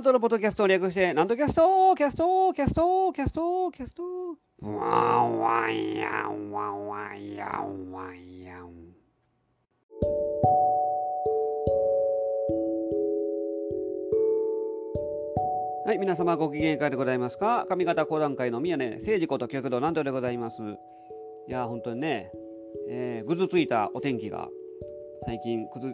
[0.00, 4.02] なんとのポッドキャストを略して、なんとキャストキャストキャストキャストキャスト
[4.62, 8.70] ワンワンヤンワンワンヤンワンヤン。
[15.84, 17.66] はい、皆様ご機嫌いかがでございますか？
[17.68, 20.62] 上方講談会の宮根誠司こと極道南斗でございます。
[21.46, 22.32] いや、本当にね、
[22.88, 24.48] えー、ぐずついたお天気が
[25.26, 25.92] 最近くず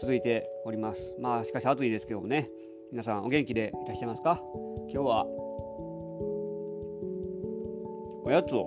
[0.00, 1.00] 続いております。
[1.18, 2.48] まあ、しかし暑いですけどもね、
[2.90, 4.40] 皆さんお元気でいらっしゃいますか？
[4.90, 5.26] 今日は、
[8.24, 8.64] おやつを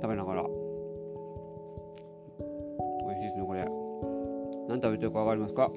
[0.00, 0.48] 食べながら、美
[3.14, 3.68] 味しいですね、これ。
[4.68, 5.70] 何食べてるかわかりますか？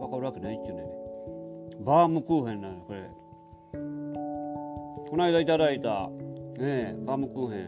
[0.00, 0.84] わかるわけないっちゅうね。
[1.80, 3.08] バームクーヘンなんです、これ。
[5.08, 7.60] この間いただいた、ねえ、バームクーヘン。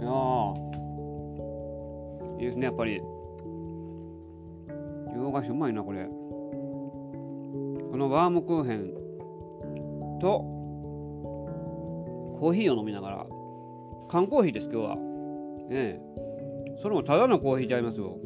[0.00, 0.54] いやー、
[2.40, 3.02] いいですね、やっぱり。
[5.34, 6.06] 菓子うまいな、これ。
[6.06, 8.94] このバームクーヘン
[10.20, 10.38] と、
[12.38, 13.26] コーヒーを飲みながら、
[14.08, 14.96] 缶コーヒーです、今日は。
[14.96, 15.00] ね
[15.70, 16.00] え。
[16.80, 18.16] それもただのコーヒーちゃいますよ。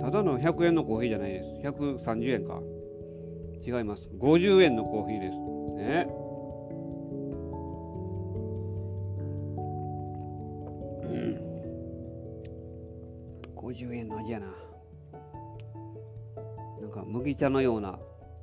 [0.00, 1.66] ただの100円のコーヒーじゃないです。
[1.66, 2.62] 130円か。
[3.66, 4.08] 違います。
[4.18, 5.36] 50円のコーヒーです。
[5.76, 6.08] ね。
[13.56, 14.67] 50円の味やな。
[17.08, 17.98] 麦茶のような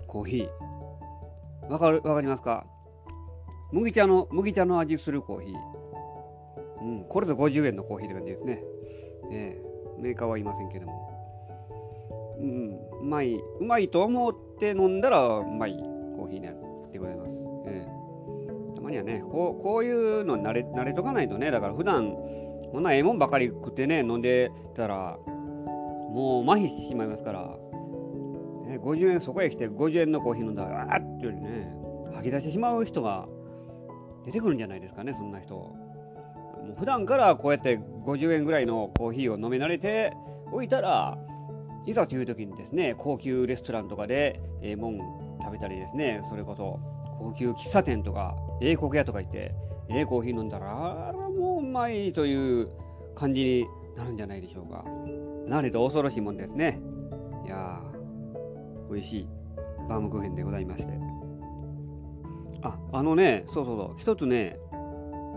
[0.08, 1.71] コーヒー。
[1.71, 2.66] わかる、わかりますか？
[3.72, 5.55] 麦茶の、麦茶の味するコーヒー。
[6.81, 8.63] うん、これぞ50円のコーヒーって感じですね。
[9.31, 12.35] ええメーカーはいませんけども。
[12.39, 15.75] うん、うまい、うまいと思って飲んだらうまい
[16.17, 16.57] コーヒーになる
[16.91, 17.38] でございます。
[17.67, 22.11] ええたまにはね、こうこういうの慣れ慣れとかないとね、だから普段
[22.72, 27.56] こんなええもんばかり食ってね、飲んでたら、もう麻痺してしまいますから、
[28.80, 31.75] 50円そこへ来て50円のコーヒー飲んだら、あーっていうよりね、
[32.13, 33.28] 吐き出してしまう人が
[34.25, 35.56] 出てくるんじゃないですかね、そんな人。
[35.56, 40.13] もう普段からこうやって50円ぐらいのコーヒーを飲み慣れて
[40.52, 41.18] おいたら、
[41.86, 44.97] いざという時にですね、高級レストランとかでええもん
[45.42, 46.80] 食べたりですね、それこそ
[47.19, 49.53] 高級喫茶店とか、英国屋とか行って、
[49.90, 52.69] ええコーヒー飲んだら、あらもううまいという
[53.13, 53.66] 感じに
[53.96, 54.84] なるんじゃないでしょうか。
[55.47, 56.80] なれと恐ろしいもんですね。
[57.46, 57.94] いやー、
[58.91, 59.28] 美味しい
[59.90, 60.94] バームクーヘンでございまして。
[62.62, 64.57] あ、あのね、そうそうそう、一つね、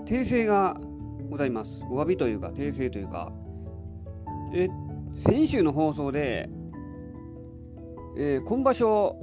[0.06, 0.80] 訂正が
[1.30, 1.70] ございます。
[1.90, 3.32] お詫びというか、訂正というか、
[4.54, 4.68] え、
[5.18, 6.48] 先週の放送で、
[8.16, 9.16] えー、今場所、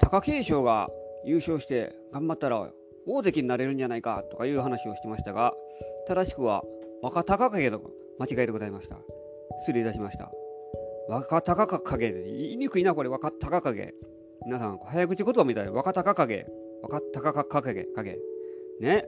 [0.00, 0.88] 貴景勝が
[1.24, 2.70] 優勝して頑張ったら
[3.06, 5.52] 大関になれるんじゃないかとかいう話をしてましたが、
[6.08, 6.62] 正しくは
[7.02, 7.80] 若隆景と
[8.18, 8.96] 間違いでございました。
[9.60, 10.30] 失礼いたしました。
[11.10, 13.94] 若隆景で言いにくいな、これ、若隆景。
[14.46, 16.46] 皆さん、早口言葉みたいな若隆景、
[16.82, 18.18] 若隆景、影。
[18.80, 19.04] ね。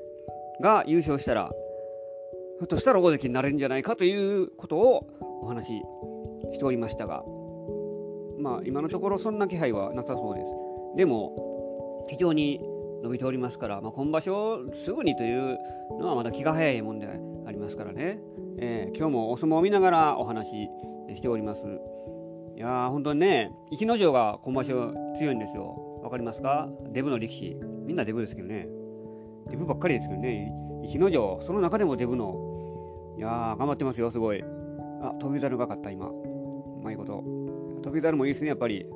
[0.61, 1.49] が優勝したら、
[2.59, 5.07] ひょっとしたら大関になれるんじゃないかということを
[5.43, 5.83] お話し
[6.55, 7.23] しておりましたが、
[8.41, 10.51] まあ、今のところそんな気配はなさそうです。
[10.97, 12.61] でも、非常に
[13.05, 15.57] 伸びておりますから、まあ、今場所すぐにという
[16.01, 17.07] のはまだ気が早いもんで
[17.47, 18.19] ありますからね、
[18.59, 20.69] えー、今日もお相撲を見ながらお話し
[21.17, 21.63] しております。
[22.57, 26.01] いやー、本当にね、逸ノ城が今場所強いんですよ。
[26.03, 26.69] わかりますか？
[26.93, 27.57] デブの力士。
[27.87, 28.69] みんなデブですけどね。
[29.51, 30.53] デブばっかりですけどね。
[30.85, 33.15] 逸ノ城、その中でもデブの。
[33.19, 34.43] いやー、頑張ってますよ、すごい。
[35.03, 36.09] あ、飛び猿が勝った、今。
[36.09, 36.13] う
[36.83, 37.23] まいこと。
[37.83, 38.87] 飛び猿もいいですね、やっぱり。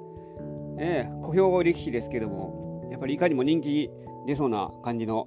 [0.78, 3.90] ええー、小兵力士ですけども、やっぱりいかにも人気
[4.26, 5.26] 出そうな感じの、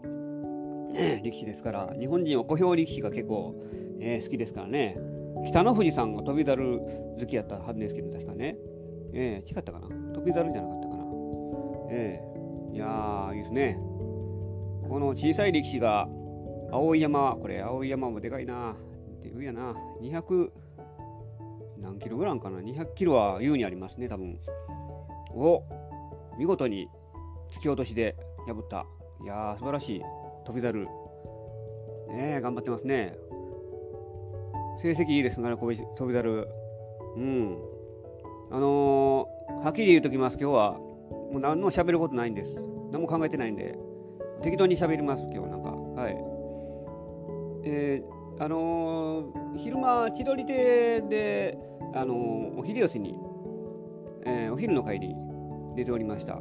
[0.95, 3.55] えー、力士ですから、日本人は小兵力士が結構、
[3.99, 4.97] えー、好きですからね。
[5.45, 6.79] 北の富士さんが飛び猿
[7.19, 8.57] 好きやったはずですけど、確かね。
[9.13, 9.87] えー、違ったかな？
[10.13, 11.03] 飛び猿じゃなかったかな？
[11.91, 13.79] ええー、いやー、いいですね。
[14.87, 16.07] この小さい力士が、
[16.71, 18.75] 青い山、これ、青い山もでかいな。
[19.23, 19.75] デブやな。
[20.01, 20.49] 200、
[21.79, 24.39] 何キロぐらいかな ?200 キロは優にありますね、多分。
[25.35, 25.63] を
[26.37, 26.87] 見事に
[27.51, 28.15] 突き落としで
[28.47, 28.85] 破った。
[29.23, 30.01] いやー、素晴らしい。
[30.45, 30.85] 飛び猿。
[32.09, 33.15] ねえ、頑張ってますね。
[34.81, 36.47] 成績いいですね、飛び猿。
[37.17, 37.57] うん。
[38.49, 40.73] あのー、はっきり言うときます、今日は。
[41.31, 42.61] もう何も喋ることないんです。
[42.91, 43.77] 何も考えてないんで。
[44.41, 45.71] 適当に喋ります、今日なんか。
[45.71, 46.15] はい。
[47.65, 51.57] えー、あのー、昼間、千鳥亭で、
[51.93, 53.19] あのー、お秀吉に、
[54.25, 55.13] えー、お昼の会に
[55.75, 56.39] 出ておりました。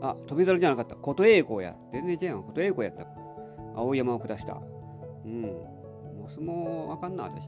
[0.00, 0.96] あ、飛猿じゃなかった。
[0.96, 1.76] 琴栄光や。
[1.92, 2.42] 全然違う。
[2.44, 3.06] 琴栄光やった。
[3.76, 4.58] 青山を下した。
[5.26, 5.81] うん。
[6.22, 7.46] もう相撲わかんな、私。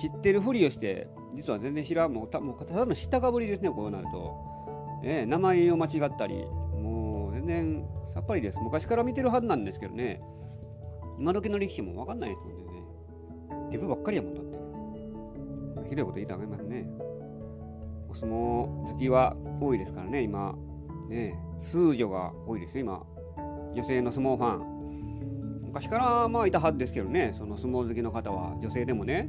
[0.00, 4.34] 知ってるふりをして実は全然知らん、もうたもうただの知ったかぶりですね、こうなると。
[5.02, 8.58] えー、名前を間違ったり、もう全然さっぱりです。
[8.60, 10.20] 昔から見てるはずなんですけどね、
[11.18, 13.70] 今時の力士も分かんないですもんね。
[13.72, 14.56] デブばっかりやもんだって。
[15.90, 16.88] ひどいこと言いたくありますね。
[18.08, 20.54] お相撲好きは多いですからね、今。
[21.08, 23.06] ね、数女が多いですよ、今。
[23.74, 24.75] 女性の相撲ファン。
[25.76, 29.28] 昔からまあいたはずですけどね、その相撲好きの方は、女性でもね。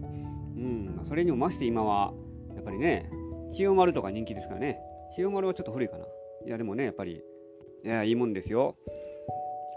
[0.56, 2.14] うん、それにもまして今は、
[2.56, 3.12] やっぱりね、
[3.52, 4.80] 千代丸とか人気ですからね。
[5.14, 6.06] 千代丸はちょっと古いかな。
[6.46, 7.22] いや、でもね、やっぱり、
[7.84, 8.78] いや、いいもんですよ。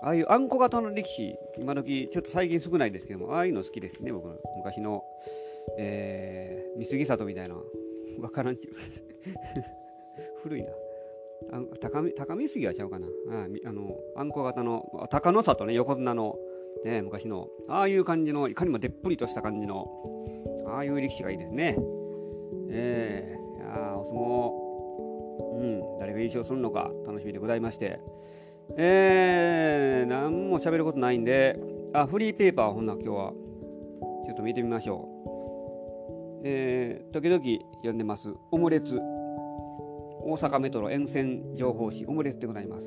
[0.04, 5.02] ああいうあんこ型の力士、今時ちょっと最近少ないですけども、ああいうの好きですね、僕の昔の、
[5.76, 7.56] えー、三杉里みたいな、
[8.20, 8.74] わからんちゅう。
[10.44, 10.70] 古いな。
[11.52, 13.08] あ高見高見杉はちゃうかな。
[13.30, 16.38] ああのあんこ型の、高野里ね、横綱の、
[16.84, 19.86] ね、昔の、ああいう感じの、いかにもでっぷりとした感じの、
[20.66, 21.76] ああいう力士がいいですね。
[22.70, 24.70] えー、いやお相撲、
[25.58, 28.00] うん、誰が優勝するのか楽しみでございまして、
[28.76, 31.58] えー、何も喋ることないんで、
[31.92, 33.32] あ、フリーペーパーほんな今日は、
[34.26, 36.42] ちょっと見てみましょう。
[36.44, 37.42] えー、時々
[37.78, 39.00] 読んでます、オムレツ。
[40.22, 42.84] 大阪メトロ沿線情報誌、オムレツでございます。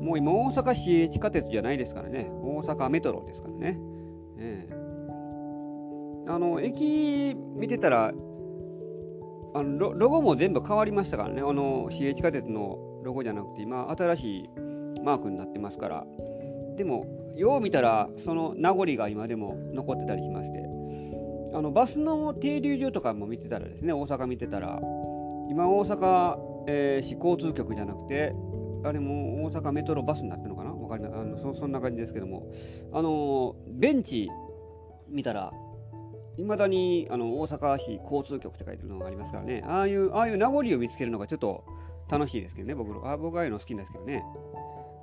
[0.00, 3.78] もう今、大阪市地下鉄じゃないですからね、大阪メトロですからね。
[4.38, 8.12] えー、あの、駅見てたら、
[9.54, 14.50] あのロロゴも全部変わりましたからね、あの、市営地下鉄のロゴじゃなくて、今、新しい
[15.02, 16.06] マークになってますから。
[16.76, 17.06] でも
[17.36, 20.68] よう見たらその名残が今でも残ってたりしまして。
[21.54, 24.80] あのバスの停留所とかも見てたらですね大阪見てたら。
[25.50, 26.36] 今大阪、
[26.68, 28.34] えー、市交通局じゃなくて
[28.84, 30.56] あれも大阪メトロバスになってるの
[30.88, 32.50] わかりまあのそそんな感じですけども
[32.92, 34.28] あのベンチ
[35.08, 35.52] 見たら
[36.36, 41.64] いまだにあの大阪市交通局って書いてるのがありますからねああいうああいう名残を見つけるのがちょっと
[42.08, 44.22] 楽しいですけどね僕あ僕ああいうの好きなんですけどね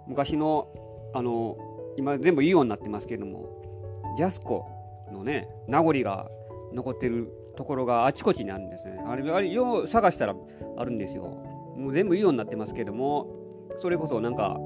[0.07, 0.67] 昔の、
[1.13, 1.57] あの、
[1.97, 4.67] 今全部イオンになってますけども、ジャスコ
[5.11, 6.27] のね、名残が
[6.73, 9.01] 残ってるところがあちこちにあるんですね。
[9.07, 10.35] あれ、あれよう探したら
[10.77, 11.23] あるんですよ。
[11.75, 13.27] もう全部イオンになってますけども、
[13.81, 14.57] それこそなんか、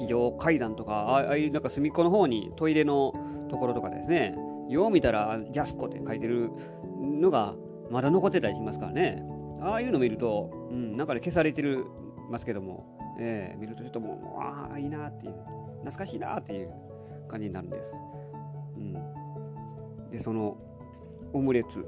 [0.00, 3.12] 非常階段とか、ああいうなんか隅っこの方にトイレの
[3.50, 4.34] ところとかですね、
[4.68, 6.50] よう見たらジャスコって書いてる
[7.00, 7.54] のが
[7.90, 9.22] まだ残ってたりしますからね。
[9.60, 11.86] ああいうの見ると、うん、なんかね、消されてる
[12.30, 12.84] ますけども、
[13.18, 15.34] えー、見るとちょっともう、ああ、いいなっていう、
[15.84, 16.70] 懐かしいなっていう
[17.28, 17.96] 感じになるんです。
[18.76, 18.92] うん、
[20.10, 20.56] で、その
[21.32, 21.86] オムレツ、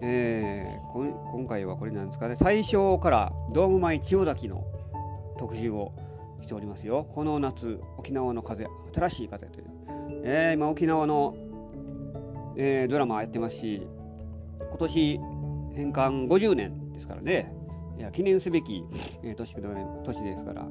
[0.00, 4.64] えー、今回はこれなんですかね、大正からドーム前千代崎の
[5.38, 5.92] 特集を
[6.42, 7.06] しておりますよ。
[7.14, 9.66] この夏、沖縄の風、新しい風という。
[10.24, 11.34] えー、今、沖縄の、
[12.56, 13.86] えー、ドラマやってますし、
[14.58, 15.20] 今年
[15.74, 17.52] 返還50年ですからね、
[17.98, 18.84] いや記念すべき、
[19.22, 19.54] えー、年
[20.04, 20.66] 年ですから、う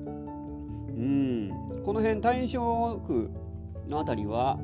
[1.01, 1.49] ん、
[1.85, 3.29] この辺、大正区
[3.87, 4.59] の辺りは、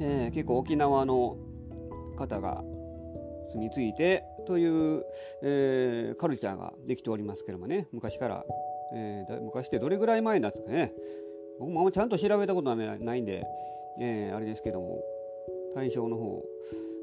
[0.00, 1.36] えー、結構沖縄の
[2.16, 2.62] 方が
[3.52, 5.04] 住み着いてという、
[5.42, 8.44] えー、カルチャーができておりますけどもね、昔から、
[8.94, 10.92] えー、昔ってどれぐらい前なんですかね、
[11.58, 13.44] 僕もあんまちゃんと調べたことはないんで、
[14.00, 15.02] えー、あれですけども、
[15.74, 16.44] 大正の方、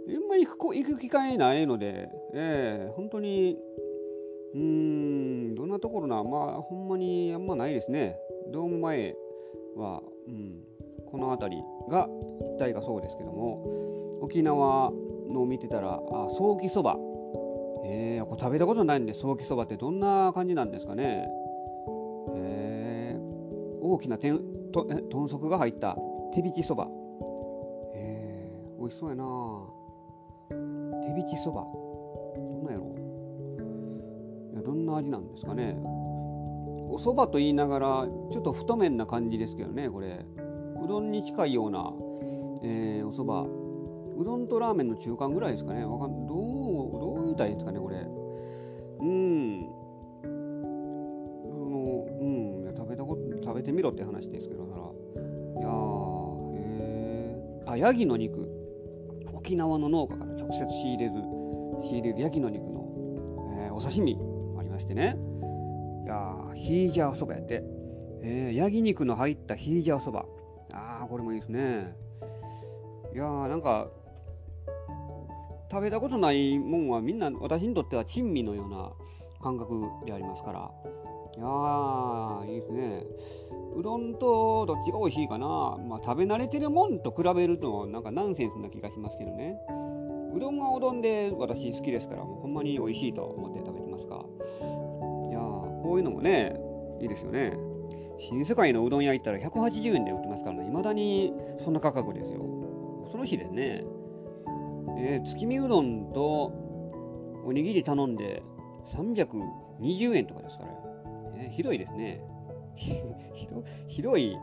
[0.07, 3.57] あんま行く行く機会ないので、えー、本当に
[4.53, 4.59] うー
[5.51, 8.17] ん、どんなところな、まあ、ほんまにあんまないですね。
[8.51, 9.15] ドーム前
[9.77, 10.59] は、うん、
[11.09, 12.07] この辺りが
[12.57, 14.91] 一帯がそうですけども、沖縄
[15.29, 15.99] の見てたら、あ、
[16.37, 16.97] ソーキそば。
[17.83, 21.27] えー、これ食べたことないんで、ソーキそばってどんな感じなんですかね。
[23.91, 24.39] 大きなてん
[24.71, 25.97] とえ豚足が入った
[26.33, 26.87] 手引きそば。
[27.93, 29.25] えー、美味しそうやな。
[31.03, 31.65] 手引きそば。
[32.37, 32.95] どんなやろ
[34.53, 35.77] いやどんな味なんですかね。
[35.83, 40.25] お蕎麦と言いながらちょっと太麺な感じですけどねこれ。
[40.83, 41.93] うどんに近いような、
[42.63, 43.49] えー、お蕎麦
[44.21, 45.83] うどんとラーメンの中間ぐらいですかね。
[45.83, 46.37] わかんどう
[46.91, 48.20] どう言いたらいんですかねこれ。
[53.71, 54.73] こと食べてみろって話ですけどさ
[55.59, 58.47] いやーへえあヤギの肉
[59.33, 61.15] 沖縄の農家から直接仕入れず
[61.87, 62.85] 仕入れるヤギの肉の、
[63.65, 64.17] えー、お刺身
[64.81, 65.15] してね、
[66.03, 67.63] いやヒージャーそばやって、
[68.23, 70.25] えー、ヤギ肉の入ったヒージャーそば。
[70.73, 71.95] ああ、これもいいですね。
[73.13, 73.87] いやー、なんか、
[75.69, 78.91] 食べたことないもんはみんな私にとっては珍味のような
[79.41, 80.71] 感覚でありますから。
[81.37, 83.03] いやー、いいですね。
[83.75, 85.47] うどんとどっちが美味しいかな。
[85.87, 89.55] まあ、食べ慣れてるもんと比べるとなんかナンセンスな気がしますけどね。
[90.35, 94.15] うどんはうどんで私好きですからもうほんまに美味しいと思って食べてますが
[95.29, 96.55] いやーこういうのもね
[97.01, 97.57] いいですよね。
[98.29, 100.65] 新世界のうどん屋行ったら180円で売ってますからね。
[100.65, 102.39] 未だにそんな価格ですよ。
[103.03, 103.83] 恐ろしいですね。
[104.97, 106.51] えー、月見うどんと
[107.43, 108.43] おにぎり頼んで
[108.93, 110.71] 320円とかですから、
[111.37, 112.21] えー、ひどいですね。
[112.75, 112.93] ひ
[113.47, 114.37] どひどい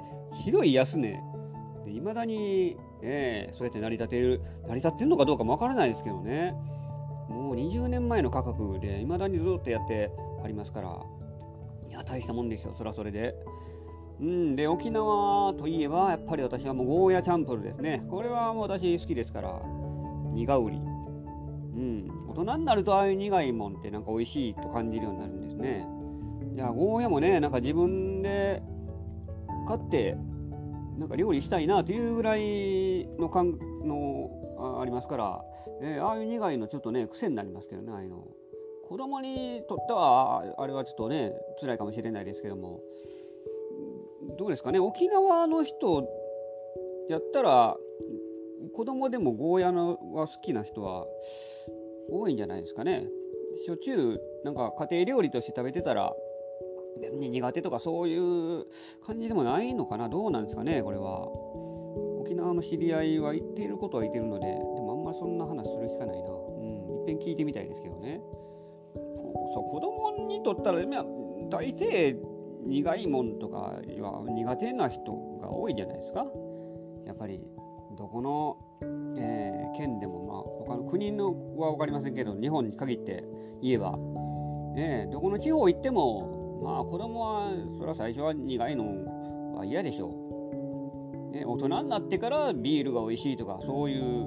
[0.44, 1.20] ひどい安値。
[1.84, 6.54] で未だに、え、そうやって成り立てる成り立ってるのかどうかもわからないですけどね。
[7.28, 10.10] もう20年前の価格で未だにずっとやって
[10.42, 10.96] ありますから。
[11.88, 13.34] いや大したもんですよそれはそれで。
[14.20, 18.04] うんで沖縄といえばやっぱり私はもうゴーヤチャンプルですね。
[18.10, 19.60] これはもう私好きですから。
[20.34, 20.80] 苦売りう
[21.80, 22.10] ん。
[22.28, 25.86] 大人になるとああいう苦いもんってなんか美味しいと感じるようになるんですね。
[26.54, 28.62] いやゴーヤもねなんか自分で
[29.66, 30.16] 買って
[30.98, 35.40] なんか料理したいなというぐらいの感のありますから、
[35.82, 38.26] えー、ああいう苦いのちょっとね癖になりますけどねああいうの。
[38.88, 42.80] 子供にとってはあれはちょっとね辛いかもしれないですけども。
[44.38, 46.08] どうですかね沖縄の人
[47.08, 47.76] やったら
[48.74, 51.06] 子供でもゴーヤのは好きな人は
[52.10, 53.06] 多いんじゃないですかね。
[53.66, 56.14] しょっちゅうなんか家庭料理として食べてたら
[56.98, 58.66] 苦手とかそういう
[59.06, 60.08] 感じでもないのかな。
[60.08, 61.28] どうなんですかねこれは。
[62.20, 66.28] 沖縄の知り合いは言っていることは言ってるのででもあんまりそんな話する機会ないな。
[66.28, 66.68] うん
[67.00, 68.20] いっぺん聞いてみたいですけどね。
[68.94, 70.80] そう子供にとったら
[71.50, 72.16] 大抵
[72.66, 73.80] 苦いもんとかは
[74.28, 76.26] 苦手な人が多いじゃないですか。
[77.06, 77.40] やっぱり
[77.96, 78.58] どこの、
[79.16, 83.24] えー、県でも、まあ、他の国のは分かりませんけど日本に限って
[83.62, 83.96] 言えば、
[84.74, 90.08] ね、どこの地方行ってもまあ子供はそれは最初は苦いのは嫌でしょ
[91.32, 94.26] う、ね、大人になってからビールが美味しいとかそういう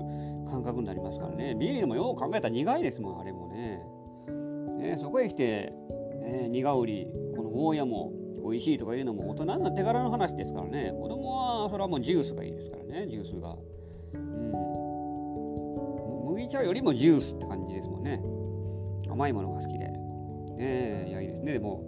[0.49, 1.55] 感覚になりますからね。
[1.55, 3.81] ビールもよう考えたら苦いですもんあれもね。
[4.77, 5.71] ねそこへ来て、
[6.21, 8.11] ね、苦売りこのゴーヤも
[8.43, 10.93] 美味しいとかいうのも大人になってからの話ですからね。
[10.99, 13.55] 子供はそれはもうジュースがいいですからねジュースが。
[14.13, 14.51] うん。
[16.33, 18.21] 麦茶よりもジュースって感じですもんね。
[19.09, 19.85] 甘いものが好きで。
[19.85, 19.95] ね
[20.59, 21.53] えいやいいですね。
[21.53, 21.81] でも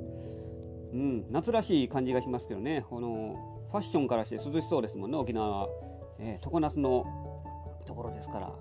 [0.94, 2.86] うん夏らしい感じがしますけどね。
[2.90, 5.70] このファッションからして涼しそうですもんね沖縄は、
[6.20, 7.06] えー、常夏の
[7.88, 8.52] ところですから。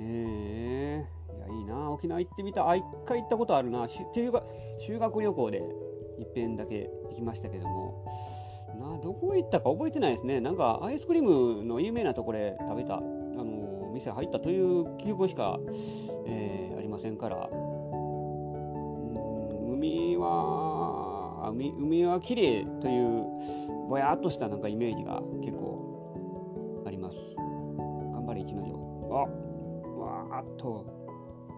[0.00, 1.90] えー、いやいいな。
[1.90, 3.84] 沖縄行ってみたあ一回行ったことあるな。
[3.84, 4.42] っていうか
[4.86, 8.04] 修学旅行でいっぺんだけ行きましたけども。
[8.80, 10.40] などこ行ったか覚えてないですね。
[10.40, 15.58] なんかアイスクリームの有名なところで食べたあの店入ったという記憶しか、
[16.26, 17.48] えー、ありませんから。
[19.70, 20.77] 海は
[21.50, 23.24] 海海は綺麗という
[23.88, 28.76] ぼやっとしたなんかイメージが結構あります頑張れ一の城
[29.10, 29.24] あ
[30.00, 30.84] わーっと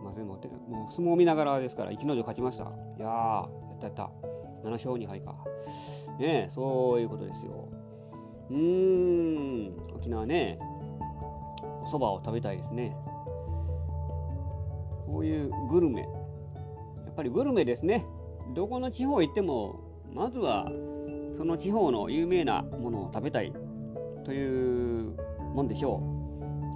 [0.05, 2.67] ませんもうもう相撲を見ながらですから一の城勝ちましたい
[3.01, 4.31] やーやったやった
[4.65, 5.35] 7勝2敗か。
[6.19, 7.69] ねそういうことですよ。
[8.51, 10.59] うーん、沖縄ね、
[11.63, 12.95] お蕎麦を食べたいですね。
[15.07, 16.03] こういうグルメ。
[16.03, 16.09] や
[17.11, 18.05] っぱりグルメですね。
[18.55, 19.81] どこの地方行っても、
[20.13, 20.71] まずは
[21.39, 23.53] その地方の有名なものを食べたい
[24.25, 25.17] という
[25.55, 26.03] もんでしょ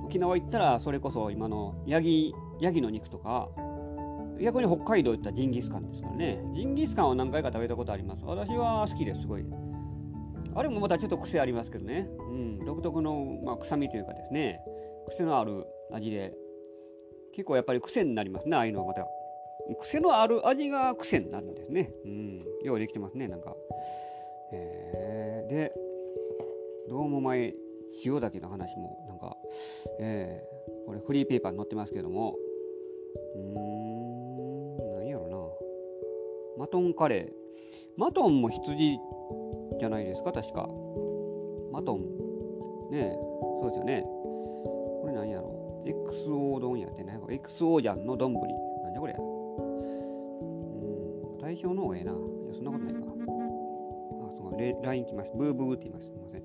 [0.03, 0.07] う。
[0.07, 3.49] 沖縄行ったらそれこそ今のヤギヤギの肉とか
[4.41, 6.43] 逆に北海道行ったジンギスカンですからね。
[6.55, 8.25] ジンギスカンは何回か食べたことあります。
[8.25, 9.45] 私は好きです、すごい。
[10.57, 12.09] あれもまたちょっと癖ありますけどね。
[12.19, 14.61] うん、独特の、まあ、臭みというかですね、
[15.09, 16.33] 癖のある味で、
[17.35, 19.07] 結構やっぱり癖になりますね、ああいうのはまた。
[19.81, 21.93] 癖のある味が癖になるんですね。
[22.05, 23.57] うん、ようできてますね、なんか。
[24.53, 25.73] えー、で、
[26.89, 27.55] どうも前、
[28.05, 29.37] 塩だけの話も、なんか、
[30.01, 32.37] えー、これフリーペーパーに載ってますけども、
[33.37, 33.95] うーん
[36.57, 38.01] マトンカレー。
[38.01, 38.99] マトンも羊
[39.79, 40.69] じゃないですか、確か。
[41.73, 42.03] マトン。
[42.91, 43.13] ねえ、
[43.61, 44.03] そうですよね。
[44.03, 47.19] これ何やろ ?XO 丼やってね。
[47.29, 48.33] XO じゃんの丼。
[48.33, 48.41] な
[48.91, 49.19] んじゃこれや。
[51.55, 52.13] うん、対象の方がええな。
[52.13, 53.01] いや、そんなことないか。
[53.01, 53.05] あ、
[54.37, 55.33] そう、LINE 来ます。
[55.37, 56.07] ブーブーって言います。
[56.07, 56.43] すみません。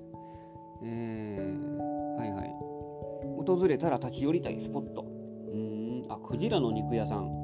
[0.82, 2.54] えー、はいはい。
[3.44, 5.02] 訪れたら立ち寄りたいスポット。
[5.02, 7.40] うん、あ、クジラの肉屋さん。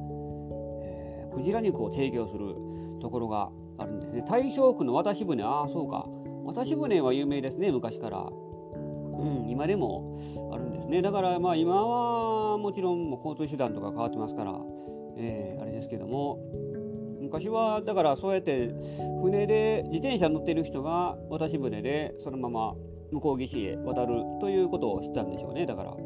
[1.36, 2.54] クジラ肉を提供する
[3.00, 6.06] ところがあるんですね大正区の渡し船ああそうか
[6.44, 10.18] 渡し船は有名ですね昔からうん今でも
[10.52, 14.52] あるんですねだからまあ今はもちろんもう交通手段とか変わってますから、
[15.18, 16.38] えー、あれですけども
[17.26, 18.72] 昔はだからそうやって
[19.22, 22.74] 船で自転車乗ってる人が渡し船でそのまま
[23.12, 25.66] 向こう岸へ渡るということを知ったんでしょうね。
[25.66, 25.96] だから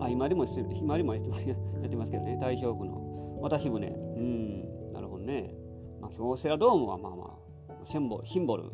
[0.00, 3.88] あ、今でもしてる、今でもやってますけどね、大正区の渡し船。
[3.88, 5.54] うん、なるほどね。
[6.00, 8.64] まあ、京セラドームはまあまあ、シンボシンボル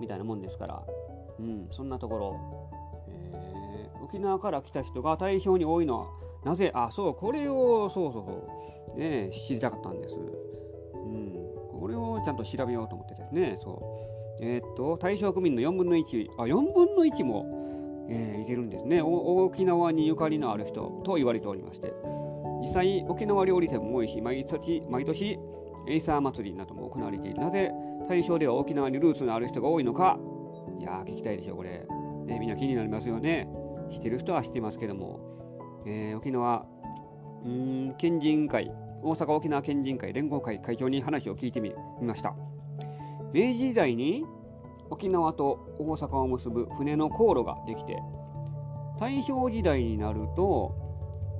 [0.00, 0.82] みたいなもんですから、
[1.38, 2.40] うん、そんなところ、
[3.08, 6.06] えー、沖縄から来た人が対象に多いのは、
[6.44, 10.14] なぜ、あ、そう、これを、そうそうそう、ね、知りたかったんです。
[11.86, 13.80] これをちゃんと調べようと思ってですね、そ
[14.40, 14.44] う。
[14.44, 17.46] えー、っと、対象区民の4分の1、あ、4分の1も、
[18.10, 19.00] えー、いけるんですね。
[19.02, 21.92] 沖縄にゆかりのある人と言われておりまして、
[22.60, 25.38] 実際、沖縄料理店も多いし、毎年、毎年、
[25.86, 27.40] エイサー祭りなども行われている。
[27.40, 27.70] なぜ
[28.08, 30.18] 対象では沖縄にルーツのある人が多いのか、
[30.80, 31.86] いや、聞きたいでしょ、これ。
[32.24, 33.48] ね、みんな気になりますよね。
[33.92, 35.20] 知ってる人は知ってますけども、
[35.86, 36.66] えー、沖縄、
[37.44, 38.72] うん、県人会、
[39.02, 41.72] 大阪沖縄県人会連合会会長に話を聞いてみ
[42.02, 42.34] ました。
[43.32, 44.24] 明治時代に
[44.90, 47.98] 沖縄と大阪を結ぶ船の航路ができて、
[48.98, 50.74] 大正時代になると、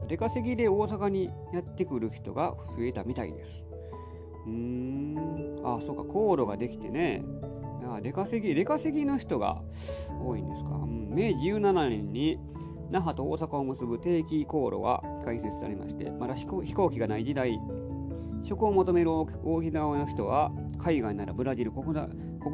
[0.08, 3.64] 出稼ぎで大阪にやってくる人が増えたみたいです。
[4.46, 7.25] うーん、あ、そうか、航路ができてね、
[7.88, 9.62] あ出稼ぎ、出稼ぎの人が
[10.25, 10.70] 多いんですか。
[10.70, 12.38] うん、明治17年に
[12.90, 17.58] 那覇と大阪を結ぶ定期航路が開設されまして、まだ飛行機がない時代、
[18.44, 21.92] 職を求める沖縄の人は、海外ならブラジル、国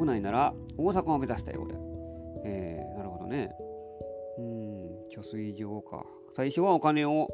[0.05, 1.75] 内なら大阪を目指したようで。
[2.45, 3.51] えー、なるほどね。
[4.37, 4.85] うん、
[5.15, 6.05] 貯水場か。
[6.35, 7.29] 最初はお金を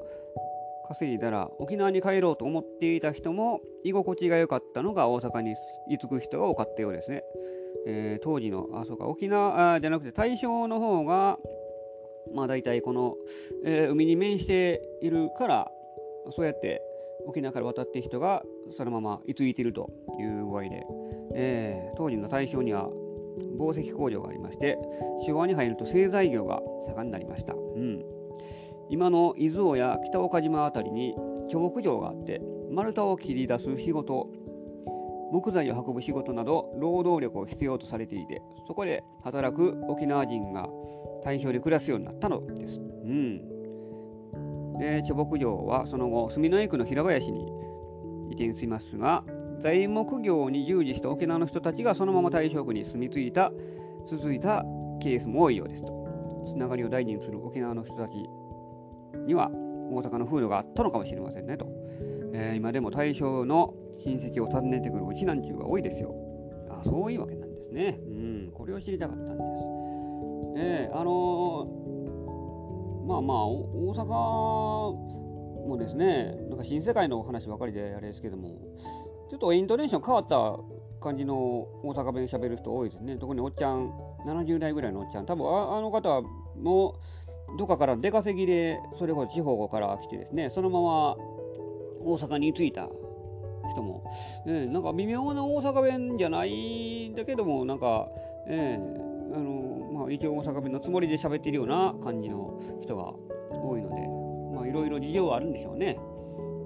[0.90, 5.56] 稼いだら沖縄に帰ろうと思っていた人も居心地が良かったのが大阪に
[5.88, 7.24] 居つく人が多かったようですね。
[7.88, 11.38] えー、当時の、あ、そうか、沖縄じゃなくて大正の方が
[12.34, 13.16] まあ大体この、
[13.66, 15.72] えー、海に面しているから
[16.36, 16.82] そうやって
[17.28, 18.44] 沖縄から渡って人が
[18.78, 20.86] そのまま居ついているという具合で、
[21.36, 22.90] えー、当時の大正には
[23.58, 24.78] 紡績工場がありまして
[25.26, 26.60] 昭和に入ると製材業が
[26.96, 28.04] 盛んになりました、うん、
[28.90, 31.16] 今の伊豆や北岡島辺りに
[31.52, 34.28] 巨木場があって丸太を切り出す仕事
[35.32, 40.68] 木材を運ぶ仕事など労働力を必要とされていてそこで働く沖縄人が
[41.24, 42.80] 対象で暮らすようになったのです。
[42.80, 43.38] うん、
[44.78, 47.52] で貯木業はその後住之江区の平林に
[48.30, 49.24] 移転しますが
[49.60, 53.52] 材木業に従事した沖縄の人たちがそのまま大正区に住み着いた
[54.08, 54.64] 続いた
[55.02, 56.00] ケースも多いようですと。
[56.48, 58.14] つながりを大事にする沖縄の人たち
[59.26, 61.68] には大阪の風土があったのかもしれませんねと。
[62.34, 63.74] えー、今でも大正の
[64.06, 66.14] 親戚を訪ねてくるうちなんちゅうが多いですよ。
[66.70, 68.00] あそういうわけなんですね。
[68.08, 69.89] うん、これを知りたかったんです。
[70.58, 78.50] えー、あのー、まあまあ、大阪もですね、なんか新世界の話ばかりであれですけども、
[79.30, 80.58] ちょっとイントネーション変わった
[81.02, 81.36] 感じの
[81.84, 83.18] 大阪弁喋る人多いですね。
[83.18, 83.92] 特におっちゃん、
[84.26, 86.22] 70代ぐらいのおっちゃん、多分ああの方
[86.58, 86.96] も
[87.58, 91.16] どっかから出稼ぎで、それこそ地方から来てですね、そのまま
[92.02, 92.88] 大阪に着いた
[93.72, 94.04] 人も、
[94.46, 98.08] えー、なんか微妙な大阪弁じゃないんだけども、なんか、
[98.48, 99.59] えー、あの
[100.12, 103.14] 一応大阪弁のつもりで喋ってるような感じの人が
[103.52, 105.98] 多いので、まあ、いろいろ事情はあるんでしょうね。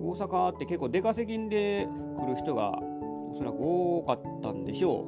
[0.02, 1.88] 大阪って結構出稼ぎで
[2.20, 5.02] 来る人がおそらく多かったんでしょ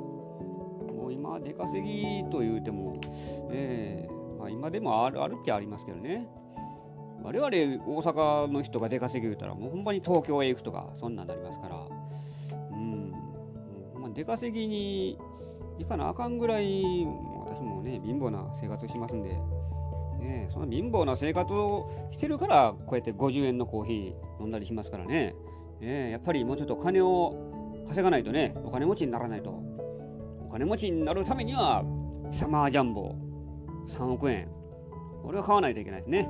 [0.90, 0.94] う。
[0.94, 2.94] もう今、出稼ぎと言うても、
[3.52, 6.28] えーまあ、今でもあるあるっちゃありますけどね。
[7.26, 11.88] 我々大阪の人が出稼ぎ言うたらもうほんまに東京へ行くとかそんなんなりますから、
[12.72, 13.12] うん、
[14.00, 15.18] まあ、出稼ぎに
[15.80, 17.08] 行かなあかんぐらい
[17.86, 19.30] ね、貧乏な生活をしますんで、
[20.20, 25.36] ね、その貧乏な生活をしてるから、こうやって50円のコーヒー飲んだりしますからね、
[25.80, 29.52] ねやっぱりもうちょっとお金を稼がないとね、お金持ちにならないと。
[29.52, 31.84] お金持ちになるためには、
[32.34, 33.16] サマージャンボ
[33.90, 34.50] 3億円。
[35.24, 36.24] これを買わないといけないですね。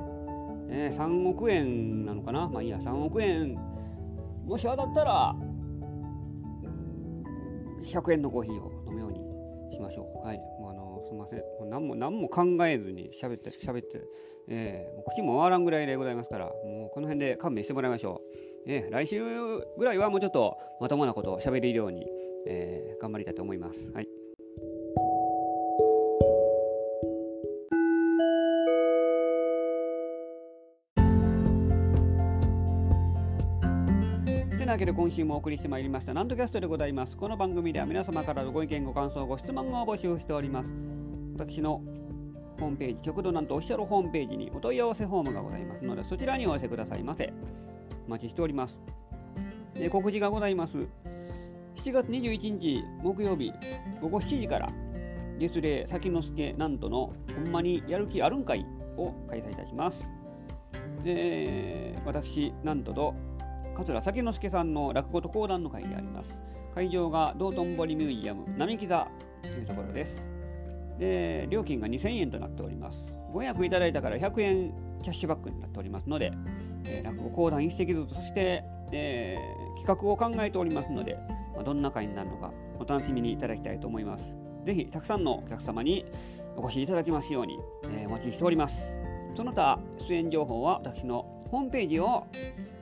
[0.68, 3.54] ね3億円なのかなまあいいや、3億円。
[4.46, 5.34] もし当たったら、
[7.84, 9.18] 100円のコーヒーを飲むように
[9.74, 10.26] しましょう。
[10.26, 10.40] はい。
[11.06, 11.42] すみません。
[11.70, 14.02] 何も何も考えずに喋って、喋って、
[14.48, 18.36] えー、口も回らんぐらいでございますから、もうこの辺で勘弁してもらいましょう。
[18.68, 19.22] えー、来週
[19.78, 22.06] ぐらいはもうちょっとまともなことを喋れるように、
[22.46, 23.90] えー、頑張りたいと思います。
[23.92, 24.08] はい。
[34.76, 37.16] わけで今週もお送りしてまいりましたなんとキャストでございます。
[37.16, 40.68] この番組では皆様からのご意見ご感想ご質問を募集しております。
[41.32, 41.80] 私の
[42.60, 47.32] ホームページ極度なんとオフィシャルホームページにお問い合わせフォームがございますのでそちらにお寄せくださいませ。
[48.06, 48.78] お待ちしております。
[49.76, 50.76] え告示がございます。
[50.76, 50.86] 7
[51.92, 53.54] 月21日木曜日
[54.02, 54.70] 午後7時から
[55.38, 58.66] 月齢先之助なんとのほんまにやる気あるんかい
[58.98, 60.06] を開催いたします。
[61.02, 63.14] で私、なんとと
[63.76, 66.34] 桂崎之助さんの落語と講談の会であります。
[66.74, 69.06] 会場が道頓堀ミュージアム並木座
[69.42, 70.22] というところです。
[70.98, 73.04] で、料金が2000円となっております。
[73.32, 76.32] ご予約いただいたから100円キャッシュバックになっておりますので、
[76.86, 81.18] えー、落語講談一席ずつ、そして、えー、企画を考えておりますので、
[81.54, 84.24] まあ、どんな会になるのかお楽しみにいただきたいと思います。
[84.64, 86.06] ぜひ、たくさんのお客様に
[86.56, 87.58] お越しいただきますように、
[87.90, 88.74] えー、お待ちしております。
[89.36, 92.26] その他、出演情報は私のホームページを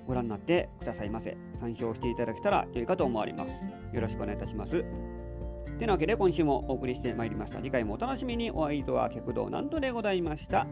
[0.06, 1.36] ご覧になってくださいませ。
[1.60, 3.52] 参照していただけたら良いかと思われます。
[3.94, 4.84] よろしくお願いいたします。
[5.78, 7.58] てなわけで今週もお送りしてまいりました。
[7.58, 8.50] 次回もお楽しみに。
[8.50, 10.66] お相手は極道なんとでございました。